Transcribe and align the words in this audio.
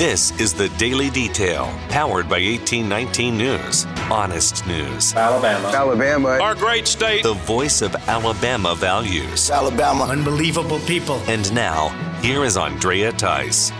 This 0.00 0.30
is 0.40 0.54
the 0.54 0.70
Daily 0.78 1.10
Detail, 1.10 1.66
powered 1.90 2.26
by 2.26 2.40
1819 2.40 3.36
News. 3.36 3.84
Honest 4.10 4.66
news. 4.66 5.12
Alabama. 5.14 5.68
Alabama. 5.68 6.28
Our 6.40 6.54
great 6.54 6.88
state. 6.88 7.22
The 7.22 7.34
voice 7.34 7.82
of 7.82 7.94
Alabama 8.08 8.74
values. 8.74 9.50
Alabama. 9.50 10.04
Unbelievable 10.04 10.78
people. 10.86 11.16
And 11.28 11.52
now, 11.52 11.90
here 12.22 12.44
is 12.44 12.56
Andrea 12.56 13.12
Tice. 13.12 13.72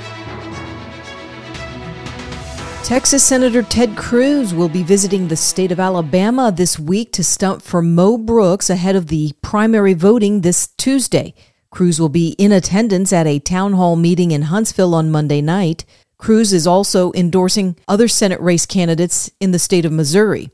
Texas 2.84 3.24
Senator 3.24 3.62
Ted 3.62 3.96
Cruz 3.96 4.52
will 4.52 4.68
be 4.68 4.82
visiting 4.82 5.28
the 5.28 5.36
state 5.36 5.72
of 5.72 5.80
Alabama 5.80 6.52
this 6.54 6.78
week 6.78 7.12
to 7.12 7.24
stump 7.24 7.62
for 7.62 7.80
Mo 7.80 8.18
Brooks 8.18 8.68
ahead 8.68 8.94
of 8.94 9.06
the 9.06 9.32
primary 9.40 9.94
voting 9.94 10.42
this 10.42 10.66
Tuesday. 10.76 11.32
Cruz 11.70 11.98
will 11.98 12.10
be 12.10 12.32
in 12.36 12.52
attendance 12.52 13.10
at 13.10 13.26
a 13.26 13.38
town 13.38 13.72
hall 13.72 13.96
meeting 13.96 14.32
in 14.32 14.42
Huntsville 14.42 14.94
on 14.94 15.10
Monday 15.10 15.40
night. 15.40 15.86
Cruz 16.20 16.52
is 16.52 16.66
also 16.66 17.12
endorsing 17.14 17.76
other 17.88 18.06
Senate 18.06 18.40
race 18.42 18.66
candidates 18.66 19.30
in 19.40 19.52
the 19.52 19.58
state 19.58 19.86
of 19.86 19.92
Missouri. 19.92 20.50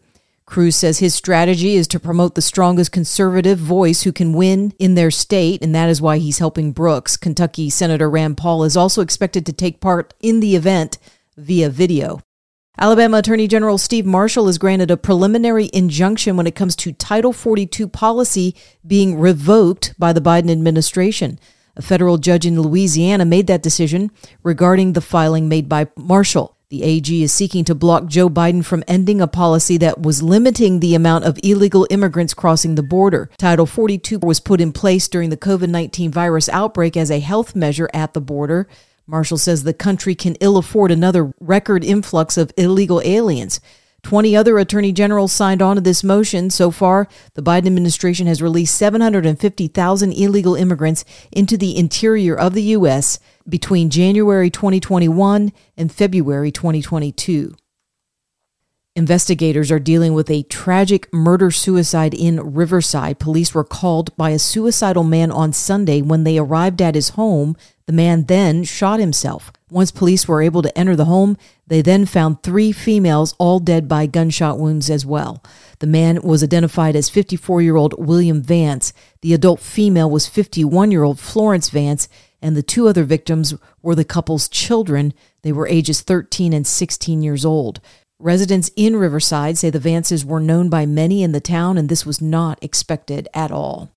Cruz 0.46 0.76
says 0.76 1.00
his 1.00 1.12
strategy 1.12 1.74
is 1.74 1.88
to 1.88 1.98
promote 1.98 2.36
the 2.36 2.40
strongest 2.40 2.92
conservative 2.92 3.58
voice 3.58 4.02
who 4.02 4.12
can 4.12 4.32
win 4.32 4.72
in 4.78 4.94
their 4.94 5.10
state, 5.10 5.60
and 5.64 5.74
that 5.74 5.88
is 5.88 6.00
why 6.00 6.18
he's 6.18 6.38
helping 6.38 6.70
Brooks. 6.70 7.16
Kentucky 7.16 7.68
Senator 7.68 8.08
Rand 8.08 8.36
Paul 8.36 8.62
is 8.62 8.76
also 8.76 9.02
expected 9.02 9.44
to 9.44 9.52
take 9.52 9.80
part 9.80 10.14
in 10.20 10.38
the 10.38 10.54
event 10.54 10.98
via 11.36 11.68
video. 11.68 12.20
Alabama 12.78 13.18
Attorney 13.18 13.48
General 13.48 13.76
Steve 13.76 14.06
Marshall 14.06 14.48
is 14.48 14.58
granted 14.58 14.92
a 14.92 14.96
preliminary 14.96 15.68
injunction 15.72 16.36
when 16.36 16.46
it 16.46 16.54
comes 16.54 16.76
to 16.76 16.92
Title 16.92 17.32
42 17.32 17.88
policy 17.88 18.54
being 18.86 19.18
revoked 19.18 19.98
by 19.98 20.12
the 20.12 20.20
Biden 20.20 20.52
administration. 20.52 21.40
A 21.76 21.82
federal 21.82 22.16
judge 22.16 22.46
in 22.46 22.60
Louisiana 22.60 23.26
made 23.26 23.46
that 23.48 23.62
decision 23.62 24.10
regarding 24.42 24.94
the 24.94 25.02
filing 25.02 25.46
made 25.46 25.68
by 25.68 25.88
Marshall. 25.94 26.56
The 26.70 26.82
AG 26.82 27.22
is 27.22 27.32
seeking 27.32 27.64
to 27.66 27.74
block 27.74 28.06
Joe 28.06 28.30
Biden 28.30 28.64
from 28.64 28.82
ending 28.88 29.20
a 29.20 29.28
policy 29.28 29.76
that 29.78 30.00
was 30.00 30.22
limiting 30.22 30.80
the 30.80 30.94
amount 30.94 31.24
of 31.24 31.38
illegal 31.44 31.86
immigrants 31.90 32.34
crossing 32.34 32.74
the 32.74 32.82
border. 32.82 33.30
Title 33.36 33.66
42 33.66 34.18
was 34.20 34.40
put 34.40 34.60
in 34.60 34.72
place 34.72 35.06
during 35.06 35.30
the 35.30 35.36
COVID 35.36 35.68
19 35.68 36.10
virus 36.10 36.48
outbreak 36.48 36.96
as 36.96 37.10
a 37.10 37.20
health 37.20 37.54
measure 37.54 37.90
at 37.92 38.14
the 38.14 38.20
border. 38.22 38.66
Marshall 39.06 39.38
says 39.38 39.62
the 39.62 39.74
country 39.74 40.14
can 40.14 40.34
ill 40.40 40.56
afford 40.56 40.90
another 40.90 41.32
record 41.40 41.84
influx 41.84 42.36
of 42.36 42.52
illegal 42.56 43.00
aliens. 43.04 43.60
20 44.06 44.36
other 44.36 44.56
attorney 44.60 44.92
generals 44.92 45.32
signed 45.32 45.60
on 45.60 45.74
to 45.74 45.82
this 45.82 46.04
motion. 46.04 46.48
So 46.48 46.70
far, 46.70 47.08
the 47.34 47.42
Biden 47.42 47.66
administration 47.66 48.28
has 48.28 48.40
released 48.40 48.76
750,000 48.76 50.12
illegal 50.12 50.54
immigrants 50.54 51.04
into 51.32 51.56
the 51.56 51.76
interior 51.76 52.38
of 52.38 52.54
the 52.54 52.62
U.S. 52.62 53.18
between 53.48 53.90
January 53.90 54.48
2021 54.48 55.52
and 55.76 55.90
February 55.90 56.52
2022. 56.52 57.56
Investigators 58.96 59.70
are 59.70 59.78
dealing 59.78 60.14
with 60.14 60.30
a 60.30 60.44
tragic 60.44 61.12
murder 61.12 61.50
suicide 61.50 62.14
in 62.14 62.54
Riverside. 62.54 63.18
Police 63.18 63.52
were 63.52 63.62
called 63.62 64.16
by 64.16 64.30
a 64.30 64.38
suicidal 64.38 65.04
man 65.04 65.30
on 65.30 65.52
Sunday. 65.52 66.00
When 66.00 66.24
they 66.24 66.38
arrived 66.38 66.80
at 66.80 66.94
his 66.94 67.10
home, 67.10 67.58
the 67.84 67.92
man 67.92 68.24
then 68.24 68.64
shot 68.64 68.98
himself. 68.98 69.52
Once 69.70 69.90
police 69.90 70.26
were 70.26 70.40
able 70.40 70.62
to 70.62 70.78
enter 70.78 70.96
the 70.96 71.04
home, 71.04 71.36
they 71.66 71.82
then 71.82 72.06
found 72.06 72.42
three 72.42 72.72
females, 72.72 73.34
all 73.36 73.60
dead 73.60 73.86
by 73.86 74.06
gunshot 74.06 74.58
wounds 74.58 74.88
as 74.88 75.04
well. 75.04 75.44
The 75.80 75.86
man 75.86 76.22
was 76.22 76.42
identified 76.42 76.96
as 76.96 77.10
54 77.10 77.60
year 77.60 77.76
old 77.76 77.94
William 77.98 78.40
Vance. 78.40 78.94
The 79.20 79.34
adult 79.34 79.60
female 79.60 80.10
was 80.10 80.26
51 80.26 80.90
year 80.90 81.02
old 81.02 81.20
Florence 81.20 81.68
Vance, 81.68 82.08
and 82.40 82.56
the 82.56 82.62
two 82.62 82.88
other 82.88 83.04
victims 83.04 83.54
were 83.82 83.94
the 83.94 84.04
couple's 84.06 84.48
children. 84.48 85.12
They 85.42 85.52
were 85.52 85.68
ages 85.68 86.00
13 86.00 86.54
and 86.54 86.66
16 86.66 87.20
years 87.20 87.44
old. 87.44 87.80
Residents 88.18 88.70
in 88.76 88.96
Riverside 88.96 89.58
say 89.58 89.68
the 89.68 89.78
Vances 89.78 90.24
were 90.24 90.40
known 90.40 90.70
by 90.70 90.86
many 90.86 91.22
in 91.22 91.32
the 91.32 91.40
town, 91.40 91.76
and 91.76 91.88
this 91.88 92.06
was 92.06 92.22
not 92.22 92.58
expected 92.62 93.28
at 93.34 93.50
all. 93.50 93.92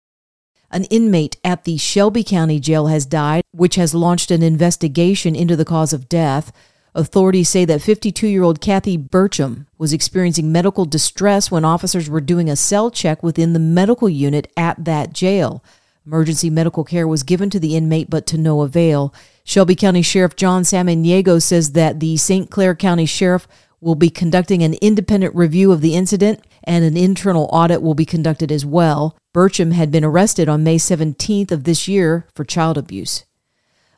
An 0.71 0.83
inmate 0.85 1.37
at 1.43 1.63
the 1.63 1.77
Shelby 1.77 2.23
County 2.23 2.59
Jail 2.59 2.87
has 2.87 3.05
died, 3.05 3.43
which 3.51 3.75
has 3.75 3.95
launched 3.95 4.29
an 4.29 4.43
investigation 4.43 5.35
into 5.35 5.55
the 5.55 5.65
cause 5.65 5.93
of 5.93 6.09
death. 6.09 6.51
Authorities 6.93 7.47
say 7.47 7.63
that 7.65 7.81
52 7.81 8.27
year 8.27 8.43
old 8.43 8.59
Kathy 8.59 8.97
Burcham 8.97 9.67
was 9.77 9.93
experiencing 9.93 10.51
medical 10.51 10.83
distress 10.83 11.49
when 11.49 11.63
officers 11.63 12.09
were 12.09 12.19
doing 12.19 12.49
a 12.49 12.57
cell 12.57 12.91
check 12.91 13.23
within 13.23 13.53
the 13.53 13.59
medical 13.59 14.09
unit 14.09 14.51
at 14.57 14.83
that 14.83 15.13
jail. 15.13 15.63
Emergency 16.05 16.49
medical 16.49 16.83
care 16.83 17.07
was 17.07 17.23
given 17.23 17.49
to 17.51 17.59
the 17.59 17.75
inmate, 17.75 18.09
but 18.09 18.25
to 18.27 18.37
no 18.37 18.61
avail. 18.61 19.13
Shelby 19.43 19.75
County 19.75 20.01
Sheriff 20.01 20.35
John 20.35 20.63
Samaniego 20.63 21.41
says 21.41 21.71
that 21.71 21.99
the 21.99 22.17
St. 22.17 22.49
Clair 22.49 22.75
County 22.75 23.05
Sheriff 23.05 23.47
will 23.81 23.95
be 23.95 24.09
conducting 24.09 24.63
an 24.63 24.75
independent 24.81 25.35
review 25.35 25.71
of 25.71 25.81
the 25.81 25.95
incident 25.95 26.45
and 26.63 26.83
an 26.83 26.97
internal 26.97 27.49
audit 27.51 27.81
will 27.81 27.95
be 27.95 28.05
conducted 28.05 28.51
as 28.51 28.65
well. 28.65 29.17
Burcham 29.33 29.71
had 29.71 29.91
been 29.91 30.03
arrested 30.03 30.49
on 30.49 30.63
May 30.63 30.77
17th 30.77 31.51
of 31.51 31.63
this 31.63 31.87
year 31.87 32.27
for 32.35 32.43
child 32.43 32.77
abuse. 32.77 33.25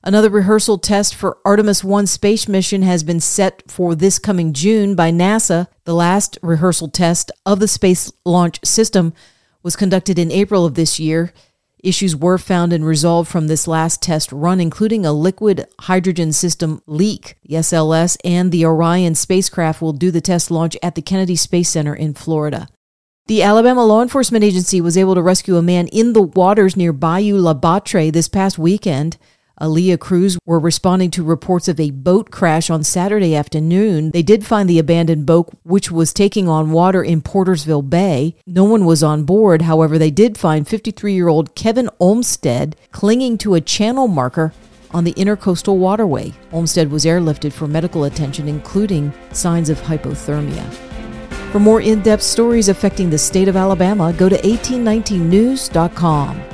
Another 0.04 0.30
rehearsal 0.30 0.80
test 0.80 1.14
for 1.14 1.38
Artemis 1.46 1.84
1 1.84 2.08
space 2.08 2.48
mission 2.48 2.82
has 2.82 3.04
been 3.04 3.20
set 3.20 3.62
for 3.70 3.94
this 3.94 4.18
coming 4.18 4.52
June 4.52 4.96
by 4.96 5.12
NASA. 5.12 5.68
The 5.86 5.94
last 5.94 6.40
rehearsal 6.42 6.90
test 6.90 7.32
of 7.46 7.60
the 7.60 7.68
Space 7.68 8.12
Launch 8.26 8.60
System 8.66 9.14
was 9.62 9.76
conducted 9.76 10.18
in 10.18 10.32
April 10.32 10.66
of 10.66 10.74
this 10.74 11.00
year. 11.00 11.34
Issues 11.84 12.16
were 12.16 12.38
found 12.38 12.74
and 12.74 12.86
resolved 12.86 13.30
from 13.30 13.48
this 13.48 13.68
last 13.68 14.02
test 14.02 14.32
run, 14.32 14.60
including 14.60 15.06
a 15.06 15.14
liquid 15.14 15.68
hydrogen 15.82 16.32
system 16.32 16.82
leak. 16.86 17.38
The 17.44 17.56
SLS 17.56 18.18
and 18.24 18.52
the 18.52 18.66
Orion 18.66 19.16
spacecraft 19.16 19.82
will 19.82 19.94
do 19.94 20.12
the 20.12 20.22
test 20.22 20.52
launch 20.52 20.78
at 20.84 20.96
the 20.96 21.02
Kennedy 21.02 21.36
Space 21.36 21.70
Center 21.70 21.96
in 21.96 22.14
Florida. 22.14 22.68
The 23.28 23.44
Alabama 23.44 23.86
Law 23.86 24.02
Enforcement 24.02 24.44
Agency 24.44 24.82
was 24.82 24.98
able 24.98 25.16
to 25.16 25.22
rescue 25.22 25.56
a 25.58 25.62
man 25.62 25.88
in 25.88 26.14
the 26.14 26.22
waters 26.22 26.76
near 26.76 26.94
Bayou 26.94 27.38
La 27.38 27.54
Batre 27.54 28.12
this 28.12 28.28
past 28.28 28.60
weekend. 28.60 29.18
ALEA 29.62 30.00
crews 30.00 30.40
were 30.44 30.60
responding 30.60 31.12
to 31.12 31.24
reports 31.24 31.68
of 31.68 31.80
a 31.80 31.92
boat 31.92 32.32
crash 32.32 32.72
on 32.72 32.84
Saturday 32.84 33.36
afternoon. 33.36 34.10
They 34.10 34.24
did 34.24 34.46
find 34.46 34.68
the 34.68 34.80
abandoned 34.80 35.28
boat, 35.28 35.50
which 35.62 35.92
was 35.92 36.14
taking 36.14 36.50
on 36.50 36.72
water 36.72 37.04
in 37.04 37.22
Portersville 37.22 37.88
Bay. 37.88 38.36
No 38.48 38.64
one 38.64 38.86
was 38.86 39.04
on 39.04 39.24
board. 39.24 39.62
However, 39.62 40.00
they 40.00 40.10
did 40.10 40.36
find 40.36 40.68
53 40.68 41.14
year 41.14 41.28
old 41.28 41.54
Kevin 41.54 41.92
Olmstead 42.00 42.76
clinging 42.92 43.38
to 43.40 43.54
a 43.54 43.62
channel 43.62 44.08
marker 44.08 44.52
on 44.90 45.04
the 45.04 45.14
intercoastal 45.14 45.78
waterway. 45.78 46.34
Olmstead 46.52 46.90
was 46.90 47.06
airlifted 47.06 47.54
for 47.54 47.68
medical 47.68 48.06
attention, 48.06 48.48
including 48.48 49.14
signs 49.32 49.70
of 49.70 49.80
hypothermia. 49.80 50.68
For 51.52 51.60
more 51.60 51.82
in 51.82 52.02
depth 52.02 52.24
stories 52.24 52.68
affecting 52.68 53.12
the 53.12 53.18
state 53.18 53.48
of 53.48 53.56
Alabama, 53.56 54.12
go 54.14 54.28
to 54.28 54.38
1819news.com. 54.38 56.51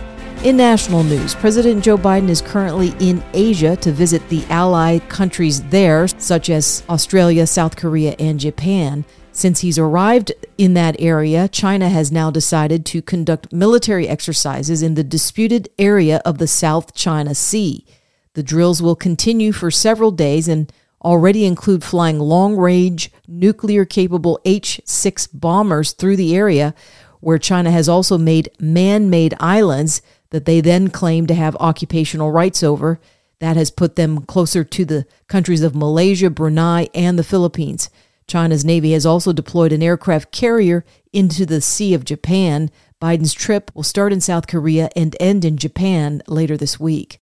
In 0.47 0.55
national 0.55 1.03
news, 1.03 1.35
President 1.35 1.83
Joe 1.83 1.97
Biden 1.97 2.29
is 2.29 2.41
currently 2.41 2.93
in 3.01 3.21
Asia 3.33 3.75
to 3.75 3.91
visit 3.91 4.29
the 4.29 4.45
allied 4.45 5.09
countries 5.09 5.61
there, 5.63 6.07
such 6.07 6.49
as 6.49 6.83
Australia, 6.87 7.45
South 7.45 7.75
Korea, 7.75 8.15
and 8.17 8.39
Japan. 8.39 9.03
Since 9.33 9.59
he's 9.59 9.77
arrived 9.77 10.31
in 10.57 10.73
that 10.73 10.95
area, 10.99 11.49
China 11.49 11.89
has 11.89 12.13
now 12.13 12.31
decided 12.31 12.85
to 12.85 13.01
conduct 13.01 13.51
military 13.51 14.07
exercises 14.07 14.81
in 14.81 14.93
the 14.93 15.03
disputed 15.03 15.67
area 15.77 16.21
of 16.23 16.37
the 16.37 16.47
South 16.47 16.93
China 16.93 17.35
Sea. 17.35 17.85
The 18.31 18.41
drills 18.41 18.81
will 18.81 18.95
continue 18.95 19.51
for 19.51 19.69
several 19.69 20.11
days 20.11 20.47
and 20.47 20.71
already 21.03 21.43
include 21.43 21.83
flying 21.83 22.19
long 22.19 22.55
range, 22.55 23.11
nuclear 23.27 23.83
capable 23.83 24.39
H 24.45 24.79
6 24.85 25.27
bombers 25.27 25.91
through 25.91 26.15
the 26.15 26.37
area, 26.37 26.73
where 27.19 27.37
China 27.37 27.69
has 27.69 27.89
also 27.89 28.17
made 28.17 28.49
man 28.61 29.09
made 29.09 29.33
islands 29.41 30.01
that 30.29 30.45
they 30.45 30.61
then 30.61 30.89
claim 30.89 31.27
to 31.27 31.33
have 31.33 31.55
occupational 31.57 32.31
rights 32.31 32.63
over. 32.63 32.99
That 33.39 33.55
has 33.55 33.69
put 33.69 33.95
them 33.95 34.21
closer 34.21 34.63
to 34.63 34.85
the 34.85 35.05
countries 35.27 35.61
of 35.61 35.75
Malaysia, 35.75 36.29
Brunei, 36.29 36.87
and 36.93 37.17
the 37.17 37.23
Philippines. 37.23 37.89
China's 38.27 38.65
Navy 38.65 38.91
has 38.91 39.05
also 39.05 39.31
deployed 39.31 39.71
an 39.71 39.83
aircraft 39.83 40.31
carrier 40.31 40.83
into 41.13 41.45
the 41.45 41.61
Sea 41.61 41.93
of 41.93 42.03
Japan. 42.03 42.69
Biden's 43.01 43.33
trip 43.33 43.71
will 43.73 43.83
start 43.83 44.11
in 44.11 44.19
South 44.19 44.47
Korea 44.47 44.89
and 44.95 45.15
end 45.19 45.45
in 45.45 45.57
Japan 45.57 46.21
later 46.27 46.57
this 46.57 46.79
week. 46.79 47.19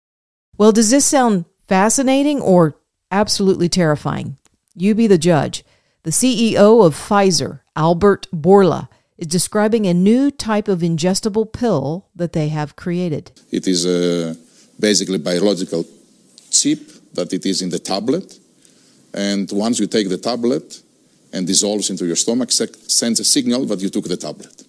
Well, 0.57 0.71
does 0.71 0.91
this 0.91 1.05
sound 1.05 1.45
fascinating 1.67 2.39
or 2.39 2.77
absolutely 3.11 3.69
terrifying? 3.69 4.37
You 4.75 4.95
be 4.95 5.07
the 5.07 5.17
judge. 5.17 5.63
The 6.03 6.11
CEO 6.11 6.85
of 6.85 6.95
Pfizer, 6.95 7.61
Albert 7.75 8.27
Bourla, 8.33 8.87
describing 9.27 9.87
a 9.87 9.93
new 9.93 10.31
type 10.31 10.67
of 10.67 10.79
ingestible 10.79 11.51
pill 11.51 12.07
that 12.15 12.33
they 12.33 12.49
have 12.49 12.75
created. 12.75 13.31
It 13.51 13.67
is 13.67 13.85
a 13.85 14.35
basically 14.79 15.17
biological 15.17 15.85
chip 16.51 16.79
that 17.13 17.33
it 17.33 17.45
is 17.45 17.61
in 17.61 17.69
the 17.69 17.79
tablet. 17.79 18.39
And 19.13 19.51
once 19.51 19.79
you 19.79 19.87
take 19.87 20.09
the 20.09 20.17
tablet 20.17 20.81
and 21.31 21.47
dissolves 21.47 21.89
into 21.89 22.05
your 22.05 22.15
stomach, 22.15 22.51
sends 22.51 23.19
a 23.19 23.23
signal 23.23 23.65
that 23.65 23.79
you 23.79 23.89
took 23.89 24.05
the 24.05 24.17
tablet. 24.17 24.63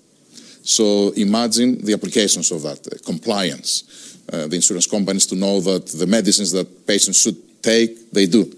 So 0.62 1.10
imagine 1.16 1.84
the 1.84 1.92
applications 1.92 2.50
of 2.50 2.62
that, 2.62 2.86
uh, 2.86 2.96
compliance. 3.04 4.18
Uh, 4.32 4.46
the 4.46 4.56
insurance 4.56 4.86
companies 4.86 5.26
to 5.26 5.34
know 5.34 5.60
that 5.60 5.86
the 5.86 6.06
medicines 6.06 6.50
that 6.52 6.86
patients 6.86 7.20
should 7.20 7.36
take, 7.62 8.10
they 8.10 8.26
do. 8.26 8.50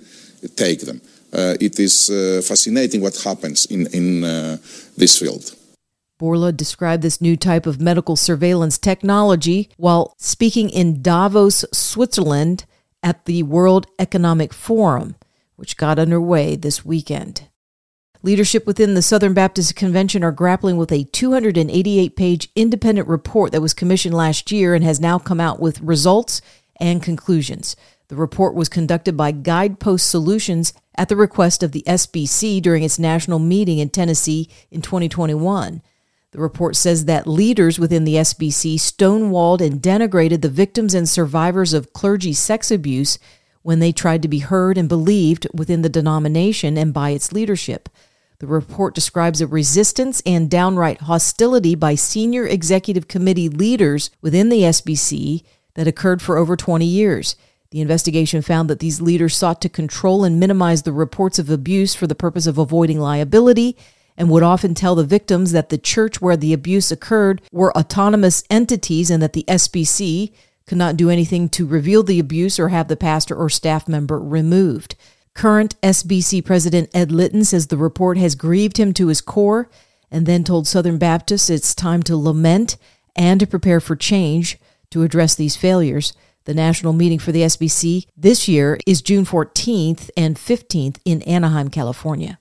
take 0.55 0.81
them. 0.81 1.01
Uh, 1.33 1.57
it 1.61 1.79
is 1.81 2.11
uh, 2.11 2.41
fascinating 2.43 3.01
what 3.01 3.17
happens 3.17 3.67
in, 3.67 3.87
in 3.89 4.23
uh, 4.23 4.57
this 4.97 5.19
field. 5.19 5.56
Bourla 6.19 6.57
described 6.57 7.03
this 7.03 7.21
new 7.21 7.37
type 7.37 7.67
of 7.67 7.81
medical 7.81 8.17
surveillance 8.17 8.79
technology 8.79 9.69
while 9.77 10.15
speaking 10.19 10.71
in 10.71 11.03
Davos, 11.03 11.65
Switzerland 11.73 12.65
at 13.03 13.27
the 13.27 13.43
World 13.43 13.87
Economic 13.99 14.55
Forum, 14.55 15.17
which 15.57 15.77
got 15.77 15.99
underway 15.99 16.57
this 16.57 16.85
weekend. 16.85 17.49
Leadership 18.23 18.67
within 18.67 18.95
the 18.95 19.03
Southern 19.03 19.35
Baptist 19.35 19.77
Convention 19.77 20.25
are 20.25 20.33
grappling 20.33 20.79
with 20.79 20.91
a 20.91 21.05
288 21.05 22.17
page 22.17 22.49
independent 22.57 23.07
report 23.07 23.53
that 23.53 23.61
was 23.61 23.75
commissioned 23.75 24.15
last 24.15 24.51
year 24.51 24.75
and 24.75 24.83
has 24.83 24.99
now 24.99 25.19
come 25.19 25.39
out 25.39 25.61
with 25.61 25.81
results 25.81 26.41
and 26.81 27.03
conclusions. 27.03 27.77
The 28.09 28.17
report 28.17 28.55
was 28.55 28.69
conducted 28.69 29.17
by 29.17 29.33
Guidepost 29.33 30.09
Solutions 30.09 30.73
at 30.97 31.09
the 31.09 31.17
request 31.17 31.63
of 31.63 31.73
the 31.73 31.85
SBC 31.87 32.63
during 32.63 32.83
its 32.83 32.99
national 32.99 33.39
meeting 33.39 33.79
in 33.79 33.91
Tennessee 33.91 34.49
in 34.71 34.81
2021. 34.81 35.83
The 36.37 36.43
report 36.43 36.77
says 36.77 37.07
that 37.07 37.27
leaders 37.27 37.79
within 37.79 38.05
the 38.05 38.17
SBC 38.17 38.75
stonewalled 38.75 39.63
and 39.63 39.81
denigrated 39.81 40.43
the 40.43 40.51
victims 40.51 40.93
and 40.93 41.09
survivors 41.09 41.73
of 41.73 41.95
clergy 41.95 42.35
sex 42.35 42.71
abuse 42.71 43.19
when 43.63 43.79
they 43.79 43.91
tried 43.91 44.21
to 44.21 44.29
be 44.29 44.41
heard 44.41 44.77
and 44.77 44.87
believed 44.87 45.47
within 45.55 45.81
the 45.81 45.89
denomination 45.89 46.77
and 46.77 46.93
by 46.93 47.09
its 47.09 47.33
leadership. 47.33 47.89
The 48.41 48.47
report 48.47 48.95
describes 48.95 49.41
a 49.41 49.47
resistance 49.47 50.23
and 50.27 50.51
downright 50.51 51.01
hostility 51.01 51.75
by 51.75 51.95
senior 51.95 52.47
executive 52.47 53.09
committee 53.09 53.49
leaders 53.49 54.11
within 54.21 54.51
the 54.51 54.61
SBC 54.61 55.43
that 55.73 55.89
occurred 55.89 56.21
for 56.21 56.37
over 56.37 56.55
20 56.55 56.85
years. 56.85 57.37
The 57.71 57.81
investigation 57.81 58.43
found 58.43 58.69
that 58.69 58.81
these 58.81 59.01
leaders 59.01 59.35
sought 59.35 59.63
to 59.63 59.71
control 59.71 60.23
and 60.23 60.39
minimize 60.39 60.83
the 60.83 60.93
reports 60.93 61.39
of 61.39 61.49
abuse 61.49 61.95
for 61.95 62.07
the 62.07 62.15
purpose 62.15 62.47
of 62.47 62.59
avoiding 62.59 63.01
liability 63.01 63.79
and 64.17 64.31
would 64.31 64.43
often 64.43 64.75
tell 64.75 64.95
the 64.95 65.05
victims 65.05 65.53
that 65.53 65.69
the 65.69 65.79
church 65.79 66.21
where 66.21 66.37
the 66.37 66.53
abuse 66.53 66.91
occurred 66.91 67.43
were 67.53 67.77
autonomous 67.77 68.45
entities 68.51 69.11
and 69.11 69.23
that 69.23 69.33
the 69.33 69.45
SBC 69.49 70.33
could 70.67 70.79
not 70.79 70.97
do 70.97 71.11
anything 71.11 71.49
to 71.49 71.67
reveal 71.67 72.03
the 72.03 72.19
abuse 72.19 72.59
or 72.59 72.69
have 72.69 72.89
the 72.89 72.97
pastor 72.97 73.37
or 73.37 73.49
staff 73.49 73.87
member 73.89 74.19
removed. 74.19 74.97
Current 75.35 75.81
SBC 75.83 76.45
President 76.45 76.89
Ed 76.95 77.13
Litton 77.13 77.45
says 77.45 77.67
the 77.67 77.77
report 77.77 78.19
has 78.19 78.35
grieved 78.35 78.79
him 78.79 78.93
to 78.95 79.09
his 79.09 79.21
core 79.21 79.69
and 80.11 80.27
then 80.27 80.45
told 80.45 80.67
Southern 80.67 80.99
Baptists 80.99 81.51
it's 81.51 81.75
time 81.75 82.03
to 82.05 82.17
lament 82.17 82.77
and 83.15 83.39
to 83.41 83.47
prepare 83.47 83.81
for 83.81 83.97
change 83.97 84.59
to 84.91 85.03
address 85.03 85.35
these 85.35 85.57
failures. 85.57 86.15
The 86.45 86.55
national 86.55 86.93
meeting 86.93 87.19
for 87.19 87.33
the 87.33 87.43
SBC 87.43 88.07
this 88.17 88.49
year 88.49 88.79
is 88.87 89.03
June 89.03 89.25
14th 89.25 90.11
and 90.17 90.37
15th 90.37 90.99
in 91.05 91.23
Anaheim, 91.23 91.69
California. 91.69 92.39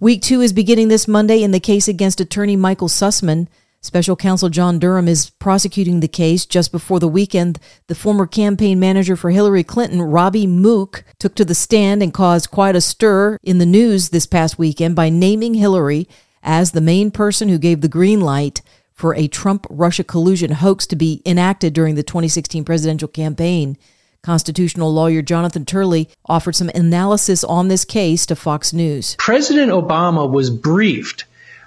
Week 0.00 0.20
two 0.20 0.40
is 0.40 0.52
beginning 0.52 0.88
this 0.88 1.06
Monday 1.06 1.40
in 1.40 1.52
the 1.52 1.60
case 1.60 1.86
against 1.86 2.20
attorney 2.20 2.56
Michael 2.56 2.88
Sussman. 2.88 3.46
Special 3.80 4.16
counsel 4.16 4.48
John 4.48 4.80
Durham 4.80 5.06
is 5.06 5.30
prosecuting 5.30 6.00
the 6.00 6.08
case. 6.08 6.46
Just 6.46 6.72
before 6.72 6.98
the 6.98 7.06
weekend, 7.06 7.60
the 7.86 7.94
former 7.94 8.26
campaign 8.26 8.80
manager 8.80 9.14
for 9.14 9.30
Hillary 9.30 9.62
Clinton, 9.62 10.02
Robbie 10.02 10.48
Mook, 10.48 11.04
took 11.20 11.36
to 11.36 11.44
the 11.44 11.54
stand 11.54 12.02
and 12.02 12.12
caused 12.12 12.50
quite 12.50 12.74
a 12.74 12.80
stir 12.80 13.38
in 13.44 13.58
the 13.58 13.66
news 13.66 14.08
this 14.08 14.26
past 14.26 14.58
weekend 14.58 14.96
by 14.96 15.10
naming 15.10 15.54
Hillary 15.54 16.08
as 16.42 16.72
the 16.72 16.80
main 16.80 17.12
person 17.12 17.48
who 17.48 17.56
gave 17.56 17.80
the 17.80 17.88
green 17.88 18.20
light 18.20 18.62
for 18.92 19.14
a 19.14 19.28
Trump 19.28 19.64
Russia 19.70 20.02
collusion 20.02 20.50
hoax 20.50 20.88
to 20.88 20.96
be 20.96 21.22
enacted 21.24 21.72
during 21.72 21.94
the 21.94 22.02
2016 22.02 22.64
presidential 22.64 23.08
campaign. 23.08 23.78
Constitutional 24.24 24.90
lawyer 24.90 25.20
Jonathan 25.20 25.66
Turley 25.66 26.08
offered 26.24 26.56
some 26.56 26.70
analysis 26.70 27.44
on 27.44 27.68
this 27.68 27.84
case 27.84 28.24
to 28.24 28.34
Fox 28.34 28.72
News. 28.72 29.16
President 29.18 29.70
Obama 29.70 30.28
was 30.28 30.48
briefed 30.48 31.26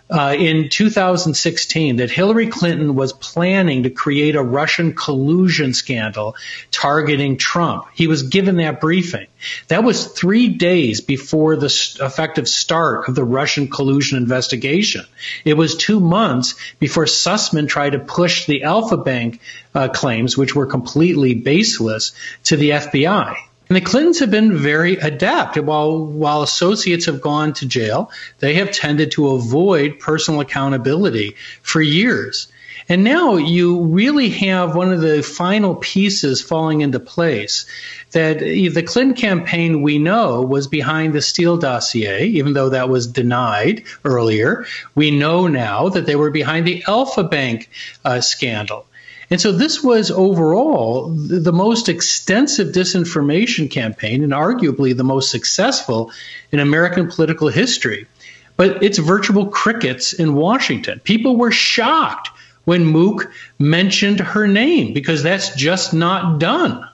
uh, 0.10 0.36
in 0.38 0.70
2016 0.70 1.98
that 1.98 2.10
Hillary 2.10 2.48
Clinton 2.48 2.96
was 2.96 3.14
planning 3.14 3.84
to 3.84 3.90
create 3.90 4.36
a 4.36 4.44
Russian 4.44 4.94
collusion 4.94 5.74
scandal 5.74 6.36
targeting 6.72 7.38
Trump. 7.38 7.86
He 7.94 8.08
was 8.08 8.24
given 8.24 8.58
that 8.58 8.80
briefing. 8.80 9.28
That 9.68 9.84
was 9.84 10.08
three 10.08 10.50
days 10.50 11.02
before 11.02 11.56
the 11.56 11.68
effective 12.02 12.48
start 12.48 13.10
of 13.10 13.16
the 13.16 13.24
Russian 13.24 13.70
collusion 13.70 14.18
investigation. 14.18 15.06
It 15.44 15.56
was 15.56 15.76
two 15.76 16.00
months 16.00 16.56
before 16.80 17.06
Sussman 17.06 17.68
tried 17.68 17.92
to 17.92 18.00
push 18.00 18.46
the 18.46 18.64
Alfa 18.64 18.98
Bank 18.98 19.42
uh, 19.76 19.90
claims, 19.90 20.38
which 20.38 20.56
were 20.56 20.66
completely 20.66 21.34
baseless, 21.34 22.14
to 22.46 22.56
the 22.56 22.72
FBI. 22.72 23.36
And 23.70 23.76
the 23.76 23.82
Clintons 23.82 24.20
have 24.20 24.32
been 24.32 24.58
very 24.58 24.96
adept. 24.98 25.58
While 25.58 26.06
while 26.06 26.42
associates 26.42 27.06
have 27.06 27.22
gone 27.22 27.54
to 27.54 27.66
jail, 27.66 28.12
they 28.40 28.54
have 28.56 28.72
tended 28.72 29.12
to 29.12 29.30
avoid 29.30 30.00
personal 30.00 30.40
accountability 30.40 31.36
for 31.64 31.82
years. 31.82 32.48
And 32.90 33.04
now 33.04 33.36
you 33.36 33.82
really 33.82 34.30
have 34.30 34.76
one 34.76 34.94
of 34.94 35.02
the 35.02 35.22
final 35.22 35.76
pieces 35.76 36.42
falling 36.42 36.80
into 36.82 37.02
place 37.02 37.66
that 38.12 38.40
the 38.40 38.84
Clinton 38.84 39.16
campaign 39.16 39.82
we 39.82 40.00
know 40.00 40.42
was 40.42 40.68
behind 40.68 41.14
the 41.14 41.22
Steele 41.22 41.58
dossier, 41.58 42.26
even 42.26 42.54
though 42.54 42.70
that 42.70 42.88
was 42.88 43.06
denied 43.06 43.84
earlier. 44.06 44.66
We 44.96 45.12
know 45.12 45.48
now 45.48 45.90
that 45.90 46.06
they 46.06 46.16
were 46.16 46.32
behind 46.32 46.66
the 46.66 46.84
Alfa 46.88 47.26
Bank 47.26 47.70
uh, 48.06 48.22
scandal. 48.22 48.87
And 49.30 49.42
so 49.42 49.52
this 49.52 49.84
was 49.84 50.10
overall 50.10 51.10
the 51.10 51.52
most 51.52 51.90
extensive 51.90 52.70
disinformation 52.70 53.70
campaign 53.70 54.24
and 54.24 54.32
arguably 54.32 54.96
the 54.96 55.04
most 55.04 55.32
successful 55.32 56.12
in 56.52 56.60
American 56.60 57.10
political 57.10 57.50
history. 57.50 58.08
But 58.56 58.82
it's 58.82 58.98
virtual 58.98 59.48
crickets 59.48 60.14
in 60.14 60.34
Washington. 60.34 61.00
People 61.02 61.36
were 61.36 61.52
shocked 61.52 62.30
when 62.64 62.86
Mook 62.86 63.32
mentioned 63.60 64.20
her 64.20 64.48
name 64.48 64.94
because 64.94 65.24
that's 65.24 65.56
just 65.56 65.94
not 65.94 66.40
done. 66.40 66.88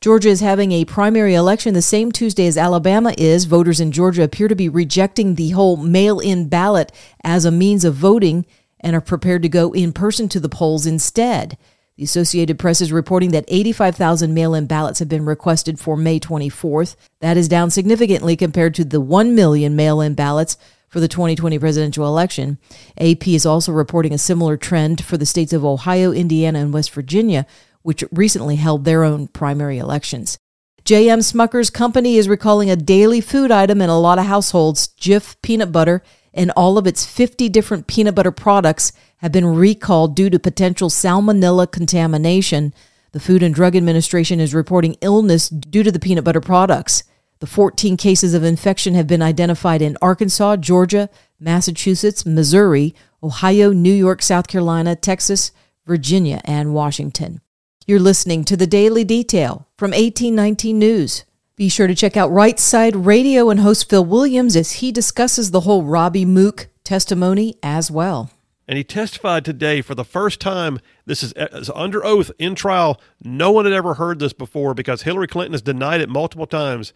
Georgia 0.00 0.28
is 0.28 0.40
having 0.40 0.72
a 0.72 0.84
primary 0.84 1.34
election 1.34 1.74
the 1.74 1.82
same 1.82 2.12
Tuesday 2.12 2.46
as 2.46 2.58
Alabama 2.58 3.14
is. 3.16 3.44
Voters 3.44 3.80
in 3.80 3.92
Georgia 3.92 4.22
appear 4.22 4.48
to 4.48 4.54
be 4.54 4.68
rejecting 4.68 5.34
the 5.34 5.50
whole 5.50 5.76
mail 5.76 6.18
in 6.20 6.48
ballot 6.48 6.92
as 7.24 7.44
a 7.44 7.50
means 7.50 7.84
of 7.84 7.94
voting 7.94 8.44
and 8.86 8.94
are 8.94 9.00
prepared 9.00 9.42
to 9.42 9.48
go 9.48 9.72
in 9.72 9.92
person 9.92 10.28
to 10.28 10.38
the 10.38 10.48
polls 10.48 10.86
instead. 10.86 11.58
The 11.96 12.04
Associated 12.04 12.56
Press 12.56 12.80
is 12.80 12.92
reporting 12.92 13.32
that 13.32 13.44
85,000 13.48 14.32
mail 14.32 14.54
in 14.54 14.66
ballots 14.66 15.00
have 15.00 15.08
been 15.08 15.24
requested 15.24 15.80
for 15.80 15.96
May 15.96 16.20
24th. 16.20 16.94
That 17.18 17.36
is 17.36 17.48
down 17.48 17.70
significantly 17.70 18.36
compared 18.36 18.76
to 18.76 18.84
the 18.84 19.00
1 19.00 19.34
million 19.34 19.74
mail 19.74 20.00
in 20.00 20.14
ballots 20.14 20.56
for 20.88 21.00
the 21.00 21.08
2020 21.08 21.58
presidential 21.58 22.06
election. 22.06 22.58
AP 22.96 23.26
is 23.26 23.44
also 23.44 23.72
reporting 23.72 24.14
a 24.14 24.18
similar 24.18 24.56
trend 24.56 25.04
for 25.04 25.18
the 25.18 25.26
states 25.26 25.52
of 25.52 25.64
Ohio, 25.64 26.12
Indiana, 26.12 26.60
and 26.60 26.72
West 26.72 26.92
Virginia, 26.92 27.44
which 27.82 28.04
recently 28.12 28.54
held 28.54 28.84
their 28.84 29.02
own 29.02 29.26
primary 29.26 29.78
elections. 29.78 30.38
J.M. 30.84 31.18
Smucker's 31.18 31.70
company 31.70 32.18
is 32.18 32.28
recalling 32.28 32.70
a 32.70 32.76
daily 32.76 33.20
food 33.20 33.50
item 33.50 33.82
in 33.82 33.90
a 33.90 33.98
lot 33.98 34.20
of 34.20 34.26
households, 34.26 34.86
Jif 35.00 35.34
peanut 35.42 35.72
butter 35.72 36.04
and 36.36 36.52
all 36.52 36.78
of 36.78 36.86
its 36.86 37.04
50 37.04 37.48
different 37.48 37.86
peanut 37.86 38.14
butter 38.14 38.30
products 38.30 38.92
have 39.18 39.32
been 39.32 39.46
recalled 39.46 40.14
due 40.14 40.30
to 40.30 40.38
potential 40.38 40.90
salmonella 40.90 41.70
contamination. 41.70 42.74
The 43.12 43.20
Food 43.20 43.42
and 43.42 43.54
Drug 43.54 43.74
Administration 43.74 44.38
is 44.38 44.54
reporting 44.54 44.96
illness 45.00 45.48
due 45.48 45.82
to 45.82 45.90
the 45.90 45.98
peanut 45.98 46.24
butter 46.24 46.40
products. 46.40 47.02
The 47.38 47.46
14 47.46 47.96
cases 47.96 48.34
of 48.34 48.44
infection 48.44 48.94
have 48.94 49.06
been 49.06 49.22
identified 49.22 49.82
in 49.82 49.98
Arkansas, 50.00 50.56
Georgia, 50.56 51.08
Massachusetts, 51.40 52.24
Missouri, 52.24 52.94
Ohio, 53.22 53.72
New 53.72 53.92
York, 53.92 54.22
South 54.22 54.46
Carolina, 54.46 54.94
Texas, 54.94 55.52
Virginia, 55.86 56.40
and 56.44 56.74
Washington. 56.74 57.40
You're 57.86 58.00
listening 58.00 58.44
to 58.44 58.56
the 58.56 58.66
Daily 58.66 59.04
Detail 59.04 59.68
from 59.76 59.90
1819 59.90 60.78
News. 60.78 61.24
Be 61.56 61.70
sure 61.70 61.86
to 61.86 61.94
check 61.94 62.18
out 62.18 62.30
Right 62.30 62.60
Side 62.60 62.94
Radio 62.94 63.48
and 63.48 63.60
host 63.60 63.88
Phil 63.88 64.04
Williams 64.04 64.56
as 64.56 64.72
he 64.72 64.92
discusses 64.92 65.52
the 65.52 65.60
whole 65.60 65.84
Robbie 65.84 66.26
Mook 66.26 66.68
testimony 66.84 67.56
as 67.62 67.90
well. 67.90 68.30
And 68.68 68.76
he 68.76 68.84
testified 68.84 69.42
today 69.42 69.80
for 69.80 69.94
the 69.94 70.04
first 70.04 70.38
time. 70.38 70.80
This 71.06 71.22
is, 71.22 71.32
is 71.34 71.70
under 71.74 72.04
oath 72.04 72.30
in 72.38 72.56
trial. 72.56 73.00
No 73.24 73.50
one 73.52 73.64
had 73.64 73.72
ever 73.72 73.94
heard 73.94 74.18
this 74.18 74.34
before 74.34 74.74
because 74.74 75.02
Hillary 75.02 75.28
Clinton 75.28 75.54
has 75.54 75.62
denied 75.62 76.02
it 76.02 76.10
multiple 76.10 76.46
times. 76.46 76.92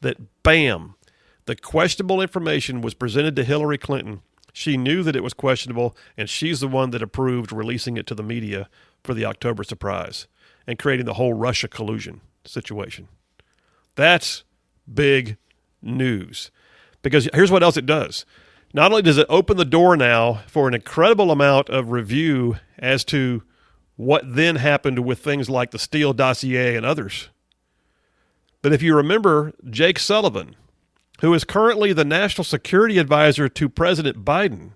That 0.00 0.42
bam, 0.42 0.94
the 1.44 1.54
questionable 1.54 2.22
information 2.22 2.80
was 2.80 2.94
presented 2.94 3.36
to 3.36 3.44
Hillary 3.44 3.76
Clinton. 3.76 4.22
She 4.54 4.78
knew 4.78 5.02
that 5.02 5.16
it 5.16 5.22
was 5.22 5.34
questionable, 5.34 5.94
and 6.16 6.30
she's 6.30 6.60
the 6.60 6.68
one 6.68 6.92
that 6.92 7.02
approved 7.02 7.52
releasing 7.52 7.98
it 7.98 8.06
to 8.06 8.14
the 8.14 8.22
media 8.22 8.70
for 9.04 9.12
the 9.12 9.26
October 9.26 9.64
surprise 9.64 10.28
and 10.66 10.78
creating 10.78 11.04
the 11.04 11.14
whole 11.14 11.34
Russia 11.34 11.68
collusion 11.68 12.22
situation. 12.46 13.08
That's 13.98 14.44
big 14.92 15.38
news. 15.82 16.52
Because 17.02 17.28
here's 17.34 17.50
what 17.50 17.64
else 17.64 17.76
it 17.76 17.84
does. 17.84 18.24
Not 18.72 18.92
only 18.92 19.02
does 19.02 19.18
it 19.18 19.26
open 19.28 19.56
the 19.56 19.64
door 19.64 19.96
now 19.96 20.42
for 20.46 20.68
an 20.68 20.74
incredible 20.74 21.32
amount 21.32 21.68
of 21.68 21.90
review 21.90 22.58
as 22.78 23.04
to 23.06 23.42
what 23.96 24.22
then 24.24 24.54
happened 24.54 25.00
with 25.00 25.18
things 25.18 25.50
like 25.50 25.72
the 25.72 25.80
Steele 25.80 26.12
dossier 26.12 26.76
and 26.76 26.86
others, 26.86 27.30
But 28.62 28.72
if 28.72 28.82
you 28.82 28.94
remember, 28.94 29.52
Jake 29.68 29.98
Sullivan, 29.98 30.56
who 31.20 31.34
is 31.34 31.44
currently 31.44 31.92
the 31.92 32.04
national 32.04 32.44
security 32.44 32.98
advisor 32.98 33.48
to 33.48 33.68
President 33.68 34.24
Biden, 34.24 34.72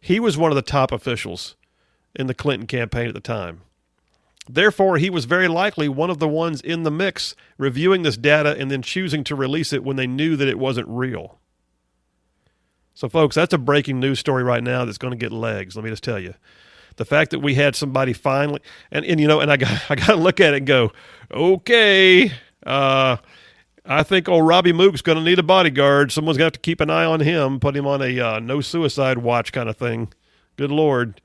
he 0.00 0.18
was 0.18 0.38
one 0.38 0.50
of 0.50 0.56
the 0.56 0.62
top 0.62 0.92
officials 0.92 1.56
in 2.14 2.26
the 2.26 2.34
Clinton 2.34 2.66
campaign 2.66 3.08
at 3.08 3.14
the 3.14 3.20
time. 3.20 3.62
Therefore, 4.54 4.98
he 4.98 5.10
was 5.10 5.26
very 5.26 5.46
likely 5.46 5.88
one 5.88 6.10
of 6.10 6.18
the 6.18 6.28
ones 6.28 6.60
in 6.60 6.82
the 6.82 6.90
mix 6.90 7.36
reviewing 7.56 8.02
this 8.02 8.16
data 8.16 8.56
and 8.58 8.70
then 8.70 8.82
choosing 8.82 9.22
to 9.24 9.36
release 9.36 9.72
it 9.72 9.84
when 9.84 9.96
they 9.96 10.06
knew 10.08 10.34
that 10.36 10.48
it 10.48 10.58
wasn't 10.58 10.88
real. 10.88 11.38
So, 12.94 13.08
folks, 13.08 13.36
that's 13.36 13.54
a 13.54 13.58
breaking 13.58 14.00
news 14.00 14.18
story 14.18 14.42
right 14.42 14.62
now 14.62 14.84
that's 14.84 14.98
going 14.98 15.12
to 15.12 15.16
get 15.16 15.32
legs. 15.32 15.76
Let 15.76 15.84
me 15.84 15.90
just 15.90 16.02
tell 16.02 16.18
you. 16.18 16.34
The 16.96 17.04
fact 17.04 17.30
that 17.30 17.38
we 17.38 17.54
had 17.54 17.76
somebody 17.76 18.12
finally, 18.12 18.60
and, 18.90 19.04
and 19.04 19.20
you 19.20 19.28
know, 19.28 19.40
and 19.40 19.50
I 19.52 19.56
got, 19.56 19.70
I 19.88 19.94
got 19.94 20.08
to 20.08 20.16
look 20.16 20.40
at 20.40 20.54
it 20.54 20.58
and 20.58 20.66
go, 20.66 20.90
okay, 21.30 22.32
uh, 22.66 23.16
I 23.86 24.02
think 24.02 24.28
old 24.28 24.46
Robbie 24.46 24.72
Mook's 24.72 25.00
going 25.00 25.16
to 25.16 25.24
need 25.24 25.38
a 25.38 25.44
bodyguard. 25.44 26.10
Someone's 26.10 26.36
going 26.36 26.50
to 26.50 26.54
have 26.56 26.60
to 26.60 26.60
keep 26.60 26.80
an 26.80 26.90
eye 26.90 27.04
on 27.04 27.20
him, 27.20 27.60
put 27.60 27.76
him 27.76 27.86
on 27.86 28.02
a 28.02 28.18
uh, 28.18 28.40
no 28.40 28.60
suicide 28.60 29.18
watch 29.18 29.52
kind 29.52 29.68
of 29.68 29.76
thing. 29.76 30.12
Good 30.56 30.72
Lord. 30.72 31.20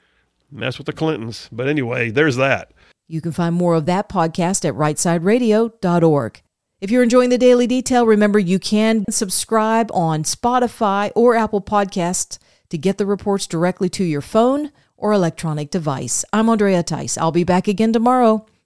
Mess 0.51 0.77
with 0.77 0.85
the 0.85 0.93
Clintons. 0.93 1.49
But 1.51 1.67
anyway, 1.67 2.11
there's 2.11 2.35
that. 2.35 2.71
You 3.07 3.21
can 3.21 3.31
find 3.31 3.53
more 3.53 3.75
of 3.75 3.85
that 3.85 4.09
podcast 4.09 4.65
at 4.67 4.73
rightsideradio.org. 4.73 6.41
If 6.81 6.91
you're 6.91 7.03
enjoying 7.03 7.29
the 7.29 7.37
Daily 7.37 7.67
Detail, 7.67 8.05
remember 8.05 8.39
you 8.39 8.59
can 8.59 9.05
subscribe 9.09 9.91
on 9.93 10.23
Spotify 10.23 11.11
or 11.15 11.35
Apple 11.35 11.61
Podcasts 11.61 12.37
to 12.69 12.77
get 12.77 12.97
the 12.97 13.05
reports 13.05 13.47
directly 13.47 13.89
to 13.89 14.03
your 14.03 14.21
phone 14.21 14.71
or 14.97 15.13
electronic 15.13 15.69
device. 15.69 16.25
I'm 16.33 16.49
Andrea 16.49 16.83
Tice. 16.83 17.17
I'll 17.17 17.31
be 17.31 17.43
back 17.43 17.67
again 17.67 17.93
tomorrow. 17.93 18.45